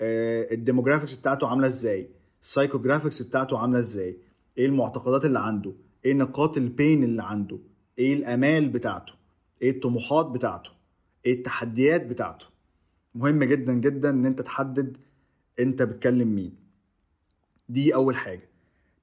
آه، 0.00 0.54
ال 0.54 0.59
demographics 0.59 1.14
بتاعته 1.14 1.48
عاملة 1.48 1.66
إزاي؟ 1.66 2.10
ال 2.42 2.47
psychographics 2.47 3.22
بتاعته 3.22 3.58
عاملة 3.58 3.78
إزاي؟ 3.78 4.16
إيه 4.58 4.66
المعتقدات 4.66 5.24
اللي 5.24 5.38
عنده؟ 5.38 5.72
إيه 6.04 6.14
نقاط 6.14 6.56
ال 6.56 6.66
pain 6.66 7.04
اللي 7.04 7.22
عنده؟ 7.22 7.58
إيه 7.98 8.14
الأمال 8.14 8.68
بتاعته؟ 8.68 9.12
إيه 9.62 9.70
الطموحات 9.70 10.26
بتاعته؟ 10.26 10.70
إيه 11.26 11.32
التحديات 11.34 12.06
بتاعته؟ 12.06 12.46
مهم 13.14 13.44
جدا 13.44 13.72
جدا 13.72 14.10
إن 14.10 14.26
أنت 14.26 14.40
تحدد 14.40 14.96
أنت 15.60 15.82
بتكلم 15.82 16.34
مين. 16.34 16.56
دي 17.68 17.94
أول 17.94 18.16
حاجة. 18.16 18.48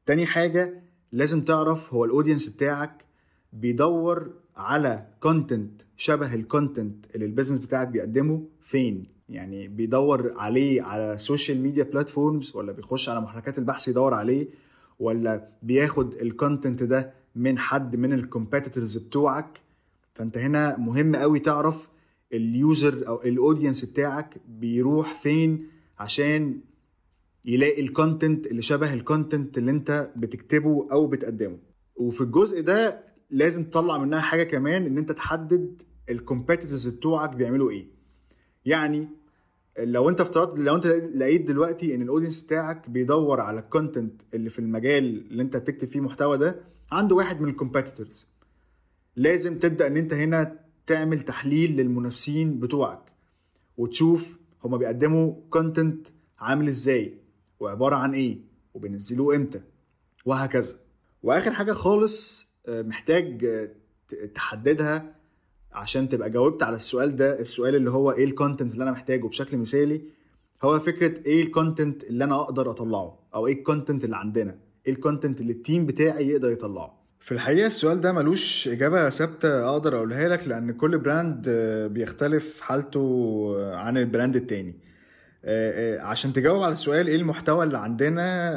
تاني 0.06 0.26
حاجة 0.26 0.82
لازم 1.12 1.42
تعرف 1.42 1.94
هو 1.94 2.06
ال 2.06 2.11
audience 2.11 2.50
بتاعك 2.50 3.06
بيدور 3.54 4.34
على 4.60 5.06
content 5.20 5.82
شبه 5.98 6.34
ال 6.36 6.45
content 6.45 7.06
اللي 7.16 7.26
ال 7.26 7.30
business 7.30 7.60
بتاعك 7.60 7.88
بيقدمه 7.88 8.44
فين؟ 8.64 9.06
يعني 9.30 9.68
بيدور 9.68 10.34
عليه 10.36 10.82
على 10.82 11.14
ال 11.14 11.21
social 11.21 11.62
media 11.62 11.84
platforms 11.84 12.56
ولا 12.56 12.72
بيخش 12.72 13.10
على 13.10 13.22
محركات 13.22 13.58
البحث 13.60 13.88
يدور 13.88 14.14
عليه 14.14 14.48
ولا 15.00 15.48
بياخد 15.64 16.14
ال 16.14 16.23
content 16.23 16.84
ده 16.84 17.14
من 17.36 17.58
حد 17.60 17.96
من 17.96 18.14
ال 18.14 18.21
competitors 18.21 18.98
بتوعك؟ 18.98 19.60
فانت 20.14 20.38
هنا 20.38 20.78
مهم 20.78 21.16
قوي 21.16 21.40
تعرف 21.40 21.90
ال 22.34 22.49
user 22.49 23.08
أو 23.08 23.22
ال 23.22 23.29
audience 23.29 23.86
بتاعك 23.86 24.38
بيروح 24.48 25.22
فين 25.22 25.68
عشان 26.00 26.60
يلاقي 27.46 27.82
ال 27.82 27.90
content 27.90 28.48
اللي 28.48 28.62
شبه 28.62 28.94
ال 28.94 29.02
content 29.02 29.58
اللي 29.58 29.72
انت 29.72 30.12
بتكتبه 30.16 30.88
أو 30.92 31.08
بتقدمه. 31.08 31.58
وفي 31.96 32.22
الجزء 32.22 32.62
ده 32.62 33.04
لازم 33.30 33.64
تطلع 33.64 33.98
منها 33.98 34.20
حاجة 34.20 34.44
كمان 34.44 34.86
إن 34.86 34.98
أنت 34.98 35.12
تحدد 35.12 35.82
ال 36.10 36.16
competitors 36.16 36.88
بتوعك 36.88 37.30
بيعملوا 37.30 37.72
إيه. 37.72 37.88
يعني 38.66 39.08
لو 39.80 40.10
أنت 40.10 40.22
افترضت 40.22 40.60
لو 40.60 40.76
أنت 40.76 40.88
لقيت 40.88 41.48
دلوقتي 41.48 41.96
إن 41.96 42.02
ال 42.02 42.06
audience 42.06 42.42
بتاعك 42.42 42.90
بيدور 42.90 43.40
على 43.42 43.60
ال 43.60 43.68
content 43.68 44.22
اللي 44.34 44.50
في 44.50 44.60
المجال 44.60 45.04
اللي 45.32 45.44
أنت 45.44 45.58
بتكتب 45.58 45.88
فيه 45.88 46.00
محتوى 46.00 46.38
ده 46.38 46.56
عنده 46.92 47.16
واحد 47.16 47.42
من 47.42 47.50
ال 47.50 47.56
competitors 47.56 48.28
لازم 49.16 49.60
تبدأ 49.60 49.88
إن 49.88 49.98
أنت 49.98 50.14
هنا 50.14 50.60
تعمل 50.88 51.20
تحليل 51.22 51.78
للمنافسين 51.78 52.60
بتوعك 52.60 53.02
وتشوف 53.78 54.38
هما 54.64 54.78
بيقدموا 54.78 55.34
content 55.50 56.08
عامل 56.40 56.68
إزاي 56.68 57.18
وعبارة 57.60 57.96
عن 57.96 58.14
إيه 58.14 58.38
وبينزلوه 58.74 59.36
إمتى 59.36 59.62
وهكذا. 60.26 60.76
وآخر 61.24 61.52
حاجة 61.52 61.72
خالص 61.74 62.48
محتاج 62.68 63.46
تحددها 64.36 65.16
عشان 65.72 66.10
تبقى 66.10 66.30
جاوبت 66.30 66.64
على 66.64 66.76
السؤال 66.76 67.16
ده 67.16 67.40
السؤال 67.40 67.76
اللي 67.76 67.90
هو 67.92 68.12
إيه 68.12 68.26
ال 68.26 68.32
content 68.32 68.74
اللي 68.74 68.84
أنا 68.84 68.92
محتاجه 68.92 69.28
بشكل 69.28 69.58
مثالي. 69.58 70.02
هو 70.64 70.80
فكرة 70.80 71.26
إيه 71.26 71.44
ال 71.44 71.51
content 71.51 72.04
اللي 72.04 72.24
أنا 72.24 72.36
أقدر 72.42 72.70
أطلعه 72.72 73.20
أو 73.36 73.48
إيه 73.48 73.54
ال 73.54 73.60
content 73.60 74.04
اللي 74.04 74.16
عندنا 74.18 74.56
إيه 74.88 74.94
ال 74.94 75.00
content 75.00 75.42
اللي 75.42 75.54
ال 75.54 75.60
team 75.60 75.86
بتاعي 75.86 76.28
يقدر 76.30 76.52
يطلعه. 76.52 77.00
في 77.20 77.32
الحقيقة 77.32 77.68
السؤال 77.68 78.02
ده 78.02 78.12
ملوش 78.14 78.68
إجابة 78.68 79.10
ثابتة 79.10 79.70
أقدر 79.70 79.98
أقولها 79.98 80.28
لك 80.30 80.48
لأن 80.48 80.72
كل 80.72 80.98
brand 80.98 81.50
بيختلف 81.94 82.62
حالته 82.62 83.56
عن 83.76 83.98
ال 83.98 84.04
brand 84.04 84.36
التاني. 84.36 84.76
عشان 86.00 86.34
تجاوب 86.34 86.64
على 86.64 86.72
السؤال 86.72 87.08
إيه 87.08 87.16
المحتوى 87.16 87.64
اللي 87.66 87.78
عندنا 87.78 88.54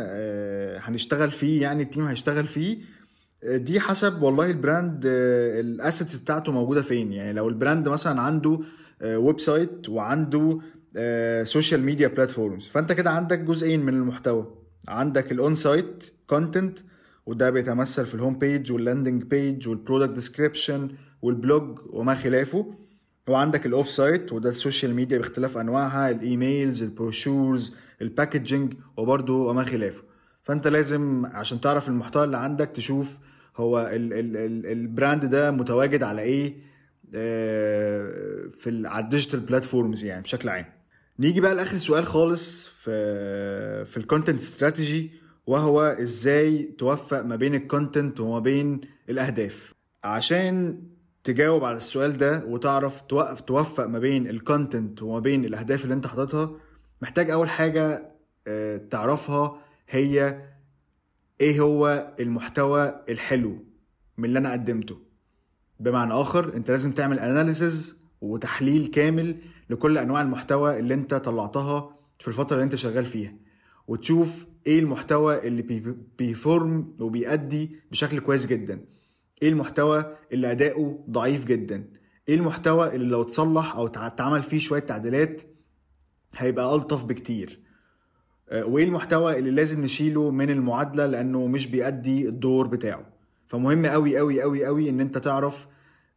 هنشتغل 0.80 1.30
فيه 1.30 1.62
يعني 1.62 1.82
ال 1.82 1.87
team 1.87 2.04
هيشتغل 2.06 2.46
فيه 2.46 2.78
دي 3.44 3.80
حسب 3.80 4.22
والله 4.22 4.50
ال 4.50 4.59
brand 4.59 5.02
ال 5.06 5.22
assets 5.22 6.16
بتاعته 6.16 6.52
موجودة 6.52 6.82
فين. 6.82 7.12
يعني 7.12 7.32
لو 7.32 7.48
ال 7.48 7.55
brand 7.55 7.88
مثلا 7.88 8.20
عنده 8.20 8.60
website 9.04 9.88
وعنده 9.88 10.58
social 11.44 11.82
media 11.82 12.08
platforms 12.08 12.66
فأنت 12.66 12.92
كده 12.92 13.10
عندك 13.10 13.38
جزئين 13.38 13.80
من 13.80 13.94
المحتوى. 13.94 14.54
عندك 14.88 15.32
ال 15.32 15.54
on-site 15.54 16.04
content 16.26 16.78
وده 17.26 17.50
بيتمثل 17.50 18.06
في 18.06 18.14
الهوم 18.14 18.38
بيج 18.38 18.72
واللاندنج 18.72 19.22
بيج 19.22 19.68
والبرودكت 19.68 20.10
ديسكريبشن 20.10 20.88
والبلوج 21.22 21.78
وما 21.90 22.14
خلافه. 22.14 22.74
وعندك 23.28 23.66
ال 23.66 23.90
off-site 23.90 24.32
وده 24.32 24.48
ال 24.48 24.55
social 24.55 24.94
media 24.94 25.18
باختلاف 25.18 25.56
أنواعها 25.58 26.10
ال 26.10 26.21
emails 26.21 26.82
ال 26.82 26.92
brochures 26.92 27.74
ال 28.02 28.10
packaging 28.10 28.74
وبرده 28.96 29.32
وما 29.32 29.64
خلافه. 29.64 30.02
فأنت 30.42 30.68
لازم 30.68 31.26
عشان 31.26 31.60
تعرف 31.60 31.88
المحتوى 31.88 32.24
اللي 32.24 32.36
عندك 32.36 32.68
تشوف 32.68 33.08
هو 33.56 33.78
ال 33.80 34.12
ال 34.12 34.36
ال 34.36 34.66
ال 34.66 34.76
brand 34.76 35.24
ده 35.24 35.50
متواجد 35.50 36.02
على 36.02 36.22
إيه؟ 36.22 36.54
في 38.50 38.82
على 38.86 39.04
ال 39.04 39.09
digital 39.09 39.40
platforms 39.40 40.04
يعني 40.04 40.22
بشكل 40.22 40.48
عام. 40.48 40.64
نيجي 41.18 41.40
بقى 41.40 41.54
لآخر 41.54 41.76
سؤال 41.76 42.06
خالص 42.06 42.66
في 42.66 43.84
في 43.84 43.96
ال 43.96 44.02
content 44.02 44.40
strategy 44.40 45.10
وهو 45.46 45.80
إزاي 45.82 46.62
توفق 46.78 47.22
ما 47.22 47.36
بين 47.36 47.54
ال 47.54 47.62
content 47.63 48.20
وما 48.20 48.38
بين 48.38 48.80
الأهداف. 49.10 49.72
عشان 50.04 50.82
تجاوب 51.24 51.64
على 51.64 51.76
السؤال 51.76 52.16
ده 52.16 52.44
وتعرف 52.44 53.00
توقف 53.00 53.40
توفق 53.40 53.86
ما 53.86 53.98
بين 53.98 54.28
ال 54.28 54.38
content 54.38 55.02
وما 55.02 55.18
بين 55.20 55.44
الأهداف 55.44 55.84
اللي 55.84 55.94
أنت 55.94 56.06
حاططها 56.06 56.50
محتاج 57.02 57.30
أول 57.30 57.48
حاجة 57.48 58.08
تعرفها 58.90 59.58
هي 59.88 60.42
إيه 61.42 61.60
هو 61.60 62.14
المحتوى 62.20 63.02
الحلو 63.08 63.58
من 64.18 64.24
اللي 64.24 64.38
أنا 64.38 64.52
قدمته؟ 64.52 64.98
بمعنى 65.80 66.12
آخر 66.12 66.54
انت 66.56 66.70
لازم 66.70 66.92
تعمل 66.92 67.18
analysis 67.18 68.02
وتحليل 68.20 68.86
كامل 68.86 69.36
لكل 69.70 69.98
أنواع 69.98 70.22
المحتوى 70.22 70.78
اللي 70.78 70.94
انت 70.94 71.14
طلعتها 71.14 71.96
في 72.20 72.28
الفترة 72.28 72.54
اللي 72.54 72.64
انت 72.64 72.74
شغال 72.74 73.06
فيها 73.06 73.34
وتشوف 73.88 74.46
إيه 74.66 74.78
المحتوى 74.78 75.48
اللي 75.48 75.62
بي 76.18 76.36
perform 76.36 76.96
وبيأدي 77.00 77.76
بشكل 77.90 78.20
كويس 78.20 78.46
جدا. 78.46 78.84
إيه 79.42 79.48
المحتوى 79.48 80.16
اللي 80.32 80.50
أداؤه 80.52 81.04
ضعيف 81.10 81.44
جدا؟ 81.44 81.88
إيه 82.28 82.34
المحتوى 82.34 82.94
اللي 82.94 83.06
لو 83.06 83.22
اتصلح 83.22 83.76
أو 83.76 83.86
اتعمل 83.86 84.42
فيه 84.42 84.58
شوية 84.58 84.80
تعديلات 84.80 85.42
هيبقى 86.36 86.74
ألطف 86.74 87.04
بكتير؟ 87.04 87.60
وإيه 88.52 88.84
المحتوى 88.84 89.38
اللي 89.38 89.50
لازم 89.50 89.84
نشيله 89.84 90.30
من 90.30 90.50
المعادلة؟ 90.50 91.06
لأنه 91.06 91.46
مش 91.46 91.66
بيأدي 91.66 92.28
الدور 92.28 92.66
بتاعه. 92.66 93.06
فمهم 93.46 93.86
قوي 93.86 94.18
قوي 94.18 94.42
قوي 94.42 94.64
قوي 94.64 94.90
إن 94.90 95.00
أنت 95.00 95.18
تعرف 95.18 95.66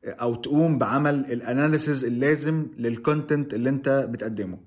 أو 0.05 0.35
تقوم 0.35 0.77
بعمل 0.77 1.15
ال 1.31 1.40
analysis 1.40 2.05
اللازم 2.05 2.67
لل 2.77 2.94
content 2.94 3.53
اللي 3.53 3.69
أنت 3.69 4.07
بتقدمه. 4.09 4.57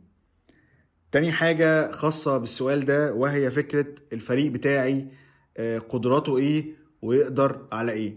تاني 1.13 1.33
حاجة 1.33 1.91
خاصة 1.93 2.39
بالسؤال 2.39 2.85
ده 2.85 3.15
وهي 3.15 3.51
فكرة 3.51 3.87
الفريق 4.13 4.53
بتاعي 4.53 5.09
قدراته 5.89 6.37
إيه 6.39 6.67
ويقدر 7.03 7.67
على 7.73 7.93
إيه. 7.93 8.17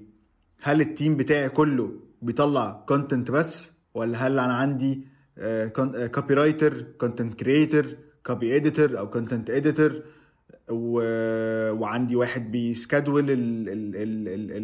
هل 0.61 0.81
ال 0.81 0.88
team 0.88 1.17
بتاعي 1.17 1.49
كله 1.49 1.91
بيطلع 2.21 2.83
content 2.87 3.31
بس 3.31 3.73
ولا 3.93 4.17
هل 4.27 4.39
أنا 4.39 4.53
عندي 4.53 5.07
copywriter 6.15 6.81
content 6.81 7.33
creator 7.33 7.85
copy 8.25 8.55
editor 8.55 8.99
أو 8.99 9.09
content 9.09 9.49
editor 9.49 10.01
و... 10.69 11.01
وعندي 11.71 12.15
واحد 12.15 12.51
بي 12.51 12.66
schedule 12.66 13.25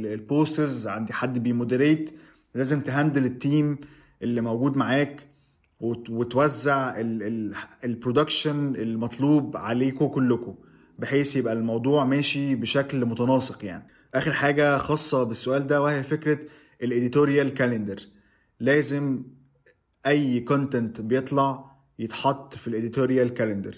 ال 0.06 0.20
posts 0.20 0.88
عندي 0.88 1.14
حد 1.14 1.40
بي 1.44 1.57
moderate 1.57 2.10
لازم 2.56 2.82
ت 2.82 2.88
handle 2.88 3.26
ال 3.26 3.36
team 3.36 3.78
اللي 4.22 4.42
موجود 4.42 4.78
معاك 4.78 5.28
وت... 5.80 6.10
وتوزع 6.10 6.96
ال 7.84 7.92
production 7.92 8.76
المطلوب 8.76 9.58
عليكم 9.58 10.08
كلكم 10.08 10.56
بحيث 11.00 11.36
يبقى 11.36 11.54
الموضوع 11.54 12.06
ماشي 12.06 12.56
بشكل 12.56 13.06
متناسق 13.06 13.66
يعني. 13.66 13.88
آخر 14.16 14.32
حاجة 14.34 14.78
خاصة 14.78 15.24
بالسؤال 15.24 15.68
ده 15.68 15.82
وهي 15.82 16.04
فكرة 16.04 16.40
ال 16.84 16.91
editorial 16.91 17.54
calendar 17.54 17.98
لازم 18.60 19.24
أي 20.08 20.40
content 20.40 21.02
بيطلع 21.02 21.77
يتحط 22.00 22.56
في 22.56 22.68
ال 22.68 22.74
editorial 22.74 23.34
calendar 23.34 23.76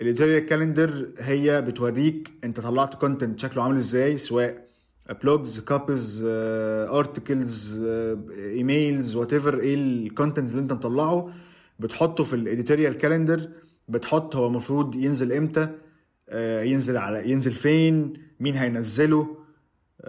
ال 0.00 0.05
editorial 0.05 0.46
calendar 0.46 1.08
هي 1.18 1.62
بتوريك 1.62 2.30
انت 2.44 2.60
طلعت 2.60 2.94
content 2.94 3.38
شكله 3.40 3.62
عامل 3.62 3.76
إزاي 3.76 4.18
سواء 4.18 4.66
blogs 5.22 5.60
copies 5.60 6.22
articles 6.26 7.80
emails 8.38 9.16
whatever 9.16 9.60
إيه 9.60 9.74
ال 9.74 9.83
content 9.83 10.50
اللي 10.50 10.62
انت 10.62 10.72
مطلعه. 10.72 11.32
بتحطه 11.78 12.24
في 12.24 12.32
ال 12.36 12.42
editorial 12.42 12.98
calendar 12.98 13.48
بتحط 13.88 14.36
هو 14.36 14.46
المفروض 14.46 14.94
ينزل 14.94 15.32
إمتى 15.32 15.68
ينزل 16.62 16.96
على 16.96 17.30
ينزل 17.30 17.52
فين 17.52 18.12
مين 18.40 18.54
هينزله 18.54 19.36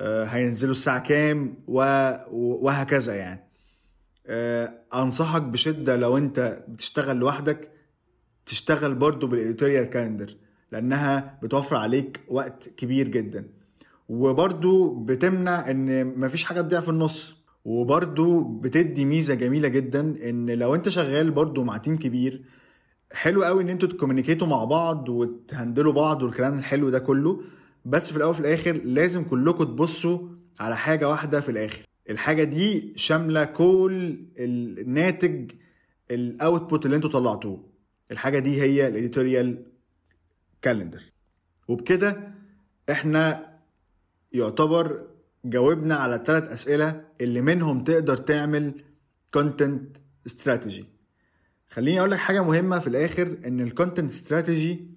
هينزله 0.02 0.72
الساعة 0.72 1.00
كام 1.00 1.56
وهكذا 1.68 3.16
يعني. 3.16 3.51
أنصحك 4.94 5.42
بشدة 5.42 5.96
لو 5.96 6.18
أنت 6.18 6.64
بتشتغل 6.68 7.18
لوحدك 7.18 7.72
تشتغل 8.46 8.96
برضو 8.96 9.28
بال 9.28 9.38
editorial 9.38 9.86
calendar 9.86 10.36
لأنها 10.72 11.40
بتوفر 11.44 11.76
عليك 11.76 12.22
وقت 12.28 12.70
كبير 12.78 13.08
جدا. 13.08 13.48
وبرضو 14.10 14.90
بتمنع 14.90 15.72
إن 15.72 16.08
مفيش 16.20 16.44
حاجة 16.44 16.62
تضيع 16.62 16.82
في 16.82 16.90
النص. 16.90 17.42
وبرضو 17.66 18.44
بتدي 18.44 19.06
ميزة 19.06 19.34
جميلة 19.34 19.68
جدا 19.68 20.30
إن 20.30 20.50
لو 20.50 20.76
أنت 20.76 20.90
شغال 20.90 21.32
برضو 21.32 21.64
مع 21.64 21.78
تيم 21.78 21.98
كبير 21.98 22.42
حلو 23.14 23.44
قوي 23.44 23.64
إن 23.64 23.70
أنتوا 23.70 23.90
تكومينيكيتوا 23.90 24.48
مع 24.48 24.64
بعض 24.66 25.10
وتهندلوا 25.10 25.94
بعض 25.94 26.24
والكلام 26.24 26.60
الحلو 26.60 26.90
ده 26.90 27.00
كله. 27.00 27.42
بس 27.86 28.12
في 28.12 28.18
الأول 28.18 28.32
وفي 28.32 28.40
الآخر 28.40 28.72
لازم 28.72 29.24
كلكم 29.24 29.64
تبصوا 29.64 30.20
على 30.60 30.78
حاجة 30.78 31.10
واحدة 31.10 31.42
في 31.42 31.50
الآخر. 31.50 31.82
الحاجة 32.12 32.44
دي 32.44 32.94
شاملة 32.96 33.44
كل 33.44 34.20
الناتج 34.40 35.52
ال 36.12 36.22
output 36.22 36.86
اللي 36.86 36.96
أنتوا 36.96 37.10
طلعتوه. 37.10 37.70
الحاجة 38.12 38.40
دي 38.40 38.62
هي 38.62 38.88
ال 38.88 38.95
editorial 38.95 39.66
calendar 40.62 41.04
وبكده 41.68 42.34
إحنا 42.92 43.52
يعتبر 44.34 45.08
جاوبنا 45.46 45.96
على 45.96 46.16
الثلاث 46.16 46.44
أسئلة 46.44 47.06
اللي 47.22 47.42
منهم 47.42 47.84
تقدر 47.84 48.18
تعمل 48.18 48.74
content 49.34 49.98
strategy 50.26 50.86
خليني 51.70 52.00
أقول 52.00 52.12
لك 52.12 52.18
حاجة 52.20 52.44
مهمة 52.44 52.80
في 52.80 52.88
الآخر 52.88 53.38
إن 53.46 53.62
ال 53.62 53.68
content 53.68 54.12
strategy 54.12 54.88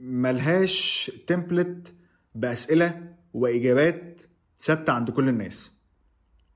ملهاش 0.00 1.10
template 1.26 1.94
بأسئلة 2.34 3.14
وإجابات 3.34 4.22
ثابتة 4.60 4.92
عند 4.92 5.10
كل 5.10 5.28
الناس. 5.28 5.72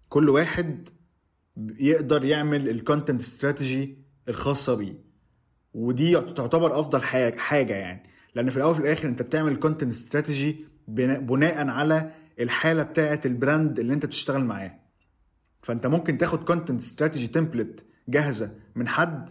كل 0.09 0.29
واحد 0.29 0.89
يقدر 1.79 2.25
يعمل 2.25 2.69
ال 2.69 2.75
content 2.75 3.21
strategy 3.21 3.99
الخاصة 4.29 4.75
بيه. 4.75 4.95
ودي 5.75 6.21
تعتبر 6.21 6.81
أفضل 6.81 7.03
حاجة 7.39 7.75
يعني. 7.75 8.03
لأن 8.35 8.51
في 8.51 8.57
الأول 8.57 8.73
وفي 8.73 8.81
الآخر 8.81 9.09
أنت 9.09 9.23
بتعمل 9.23 9.57
content 9.57 9.91
strategy 9.93 10.65
بناء 10.89 11.69
على 11.69 12.13
الحالة 12.41 12.83
بتاعة 12.83 13.21
ال 13.27 13.36
brand 13.36 13.79
اللي 13.79 13.95
أنت 13.95 14.07
بتشتغل 14.07 14.45
معاه. 14.45 14.81
فأنت 15.63 15.87
ممكن 15.87 16.19
تاخد 16.19 16.45
content 16.45 16.81
strategy 16.81 17.27
template 17.27 17.85
جاهزة 18.09 18.55
من 18.75 18.89
حد 18.89 19.31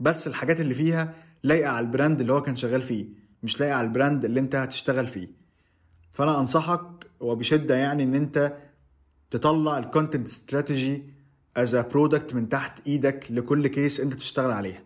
بس 0.00 0.26
الحاجات 0.26 0.60
اللي 0.60 0.74
فيها 0.74 1.14
لايقة 1.42 1.70
على 1.70 1.86
ال 1.86 1.92
brand 1.92 2.20
اللي 2.20 2.32
هو 2.32 2.42
كان 2.42 2.56
شغال 2.56 2.82
فيه 2.82 3.06
مش 3.42 3.60
لايقة 3.60 3.74
على 3.76 3.86
ال 3.86 3.92
brand 3.92 4.24
اللي 4.24 4.40
أنت 4.40 4.54
هتشتغل 4.54 5.06
فيه. 5.06 5.28
فأنا 6.12 6.40
أنصحك 6.40 7.06
وبشدة 7.20 7.74
يعني 7.76 8.02
إن 8.02 8.14
أنت 8.14 8.52
تطلع 9.30 9.78
ال 9.78 9.84
content 9.84 10.26
strategy 10.26 11.04
as 11.56 11.76
product 11.76 12.34
من 12.34 12.48
تحت 12.48 12.86
إيدك 12.86 13.26
لكل 13.30 13.66
case 13.66 14.00
أنت 14.00 14.14
تشتغل 14.14 14.50
عليها. 14.50 14.82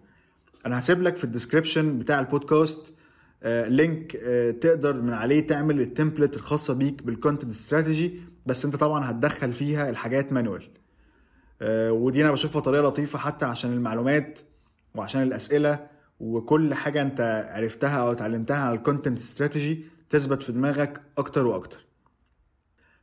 أنا 0.67 0.79
هسيب 0.79 1.03
لك 1.03 1.17
في 1.17 1.25
ال 1.25 1.31
description 1.31 1.99
بتاع 1.99 2.21
البودكاست 2.21 2.95
آه 3.43 3.69
link 3.69 4.17
آه 4.17 4.51
تقدر 4.51 5.03
من 5.03 5.13
عليه 5.13 5.47
تعمل 5.47 5.81
ال 5.81 5.87
template 5.87 6.37
الخاصة 6.37 6.75
بيك 6.75 7.03
بال 7.03 7.13
content 7.13 7.51
strategy 7.51 8.21
بس 8.47 8.65
أنت 8.65 8.77
طبعا 8.77 9.11
هتدخل 9.11 9.53
فيها 9.53 9.91
الحاجات 9.91 10.33
manual 10.33 10.69
آه 11.63 11.93
ودي 11.93 12.23
أنا 12.23 12.33
بشوفها 12.33 12.61
طريقة 12.61 12.83
لطيفة 12.89 13.19
حتى 13.19 13.45
عشان 13.45 13.73
المعلومات 13.73 14.39
وعشان 14.95 15.23
الأسئلة 15.23 15.87
وكل 16.21 16.75
حاجة 16.75 17.03
أنت 17.03 17.47
عرفتها 17.51 17.97
أو 18.01 18.13
اتعلمتها 18.13 18.57
على 18.57 18.75
ال 18.79 18.84
content 18.84 19.19
strategy 19.19 19.85
تثبت 20.11 20.43
في 20.43 20.53
دماغك 20.53 21.03
أكتر 21.19 21.47
وأكتر. 21.47 21.85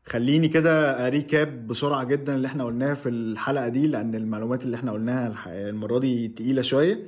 خليني 0.06 0.48
كده 0.48 1.10
recap 1.10 1.68
بسرعة 1.68 2.04
جدا 2.04 2.36
اللي 2.36 2.48
إحنا 2.48 2.64
قلناه 2.64 2.94
في 2.94 3.10
الحلقة 3.10 3.68
دي 3.68 3.88
لأن 3.88 4.16
المعلومات 4.16 4.64
اللي 4.64 4.76
إحنا 4.78 4.92
قلناها 4.92 5.46
المرة 5.70 6.00
دي 6.00 6.28
تقيلة 6.28 6.62
شوية. 6.62 7.08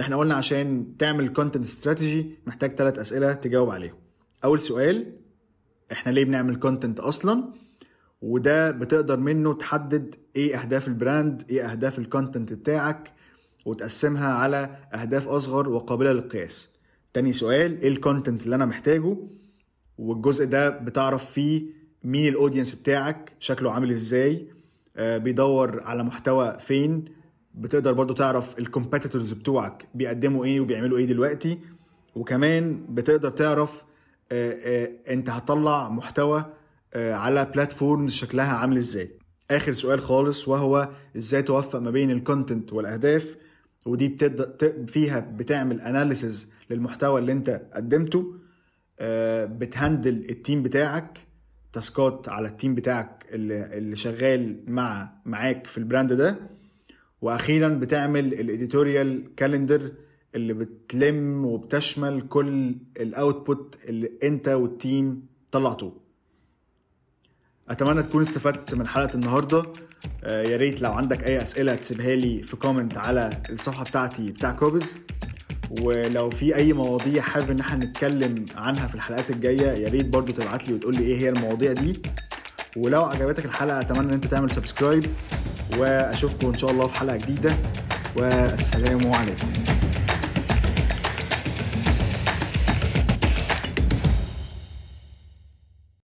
إحنا 0.00 0.16
قلنا 0.16 0.34
عشان 0.34 0.96
تعمل 0.98 1.28
content 1.28 1.64
strategy 1.64 2.34
محتاج 2.46 2.74
ثلاث 2.74 2.98
أسئلة 2.98 3.32
تجاوب 3.32 3.70
عليهم. 3.70 3.96
أول 4.44 4.60
سؤال 4.60 5.12
إحنا 5.92 6.12
ليه 6.12 6.24
بنعمل 6.24 6.56
content 6.56 7.00
أصلا؟ 7.00 7.52
وده 8.22 8.70
بتقدر 8.70 9.16
منه 9.16 9.54
تحدد 9.54 10.14
إيه 10.36 10.56
أهداف 10.60 10.88
ال 10.88 10.97
brand 10.97 11.44
إيه 11.50 11.70
أهداف 11.70 11.98
ال 11.98 12.05
content 12.05 12.52
بتاعك 12.52 13.12
وتقسمها 13.66 14.32
على 14.32 14.76
أهداف 14.94 15.28
أصغر 15.28 15.68
وقابلة 15.68 16.12
للقياس. 16.12 16.70
تاني 17.12 17.32
سؤال 17.32 17.80
إيه 17.80 17.88
ال 17.88 17.95
content 17.95 18.42
اللي 18.44 18.56
أنا 18.56 18.66
محتاجه؟ 18.66 19.16
والجزء 19.98 20.44
ده 20.44 20.68
بتعرف 20.68 21.30
فيه 21.30 21.62
مين 22.04 22.28
ال 22.28 22.33
audience 22.33 22.74
بتاعك 22.74 23.32
شكله 23.40 23.72
عامل 23.72 23.90
إزاي 23.90 24.46
آه 24.96 25.18
بيدور 25.18 25.82
على 25.82 26.02
محتوى 26.04 26.56
فين 26.60 27.04
بتقدر 27.54 27.92
برضو 27.92 28.14
تعرف 28.14 28.58
ال 28.58 28.64
competitors 28.64 29.32
بتوعك 29.32 29.88
بيقدموا 29.94 30.44
إيه 30.44 30.60
وبيعملوا 30.60 30.98
إيه 30.98 31.04
دلوقتي 31.04 31.58
وكمان 32.14 32.86
بتقدر 32.88 33.30
تعرف 33.30 33.84
آه 34.32 34.52
آه 34.52 34.90
أنت 35.12 35.30
هتطلع 35.30 35.88
محتوى 35.88 36.44
على 36.96 37.44
platforms 37.44 38.12
شكلها 38.12 38.52
عامل 38.56 38.76
إزاي. 38.76 39.10
آخر 39.50 39.72
سؤال 39.72 40.00
خالص 40.00 40.48
وهو 40.48 40.88
إزاي 41.16 41.42
توفق 41.42 41.78
ما 41.78 41.90
بين 41.90 42.10
ال 42.10 42.18
content 42.18 42.72
والأهداف؟ 42.72 43.36
ودي 43.86 44.08
بتبدا 44.08 44.84
فيها 44.86 45.20
بتعمل 45.20 45.80
analysis 45.80 46.48
للمحتوى 46.70 47.20
اللي 47.20 47.32
انت 47.32 47.62
قدمته 47.74 48.34
بت 49.46 49.67
handle 49.67 50.30
ال 50.30 50.36
team 50.36 50.62
بتاعك 50.62 51.18
task 51.72 52.17
ات 52.17 52.28
على 52.28 52.48
ال 52.48 52.53
team 52.53 52.74
بتاعك 52.74 53.26
اللي, 53.32 53.78
اللي 53.78 53.96
شغال 53.96 54.64
مع 54.66 55.12
معاك 55.24 55.66
في 55.66 55.78
ال 55.78 55.84
brand 55.84 56.12
ده. 56.12 56.36
وأخيرا 57.22 57.68
بتعمل 57.68 58.34
ال 58.34 58.44
editorial 58.44 59.34
calendar 59.36 59.92
اللي 60.34 60.54
بتلم 60.54 61.44
وبتشمل 61.44 62.20
كل 62.28 62.76
ال 63.00 63.11
output 63.11 63.78
اللي 63.88 64.10
انت 64.22 64.48
وال 64.48 64.74
team 64.74 65.26
طلعتوه 65.52 66.00
أتمنى 67.70 68.02
تكون 68.02 68.22
استفدت 68.22 68.74
من 68.74 68.86
حلقة 68.86 69.14
النهارده. 69.14 69.62
آه 70.24 70.42
يا 70.42 70.56
ريت 70.56 70.82
لو 70.82 70.92
عندك 70.92 71.24
أي 71.24 71.42
أسئلة 71.42 71.74
تسيبها 71.74 72.14
لي 72.14 72.42
في 72.42 72.56
comment 72.56 72.98
على 72.98 73.30
الصفحة 73.50 73.84
بتاعتي 73.84 74.30
بتاع 74.30 74.52
كوبز. 74.52 74.96
ولو 75.80 76.30
في 76.30 76.56
أي 76.56 76.72
مواضيع 76.72 77.22
حابب 77.22 77.50
إن 77.50 77.60
إحنا 77.60 77.84
نتكلم 77.84 78.44
عنها 78.56 78.86
في 78.86 78.94
الحلقات 78.94 79.30
الجاية 79.30 79.70
يا 79.70 79.88
ريت 79.88 80.06
برضو 80.06 80.32
تبعت 80.32 80.68
لي 80.68 80.74
وتقول 80.74 80.96
لي 80.96 81.02
إيه 81.02 81.18
هي 81.18 81.28
المواضيع 81.28 81.72
دي. 81.72 82.02
ولو 82.76 83.04
عجبتك 83.04 83.44
الحلقة 83.44 83.80
أتمنى 83.80 84.08
إن 84.08 84.12
أنت 84.12 84.26
تعمل 84.26 84.50
subscribe 84.50 85.06
وأشوفكم 85.78 86.48
إن 86.48 86.58
شاء 86.58 86.70
الله 86.70 86.86
في 86.86 86.94
حلقة 86.94 87.16
جديدة. 87.16 87.56
والسلام 88.16 89.14
عليكم. 89.14 89.48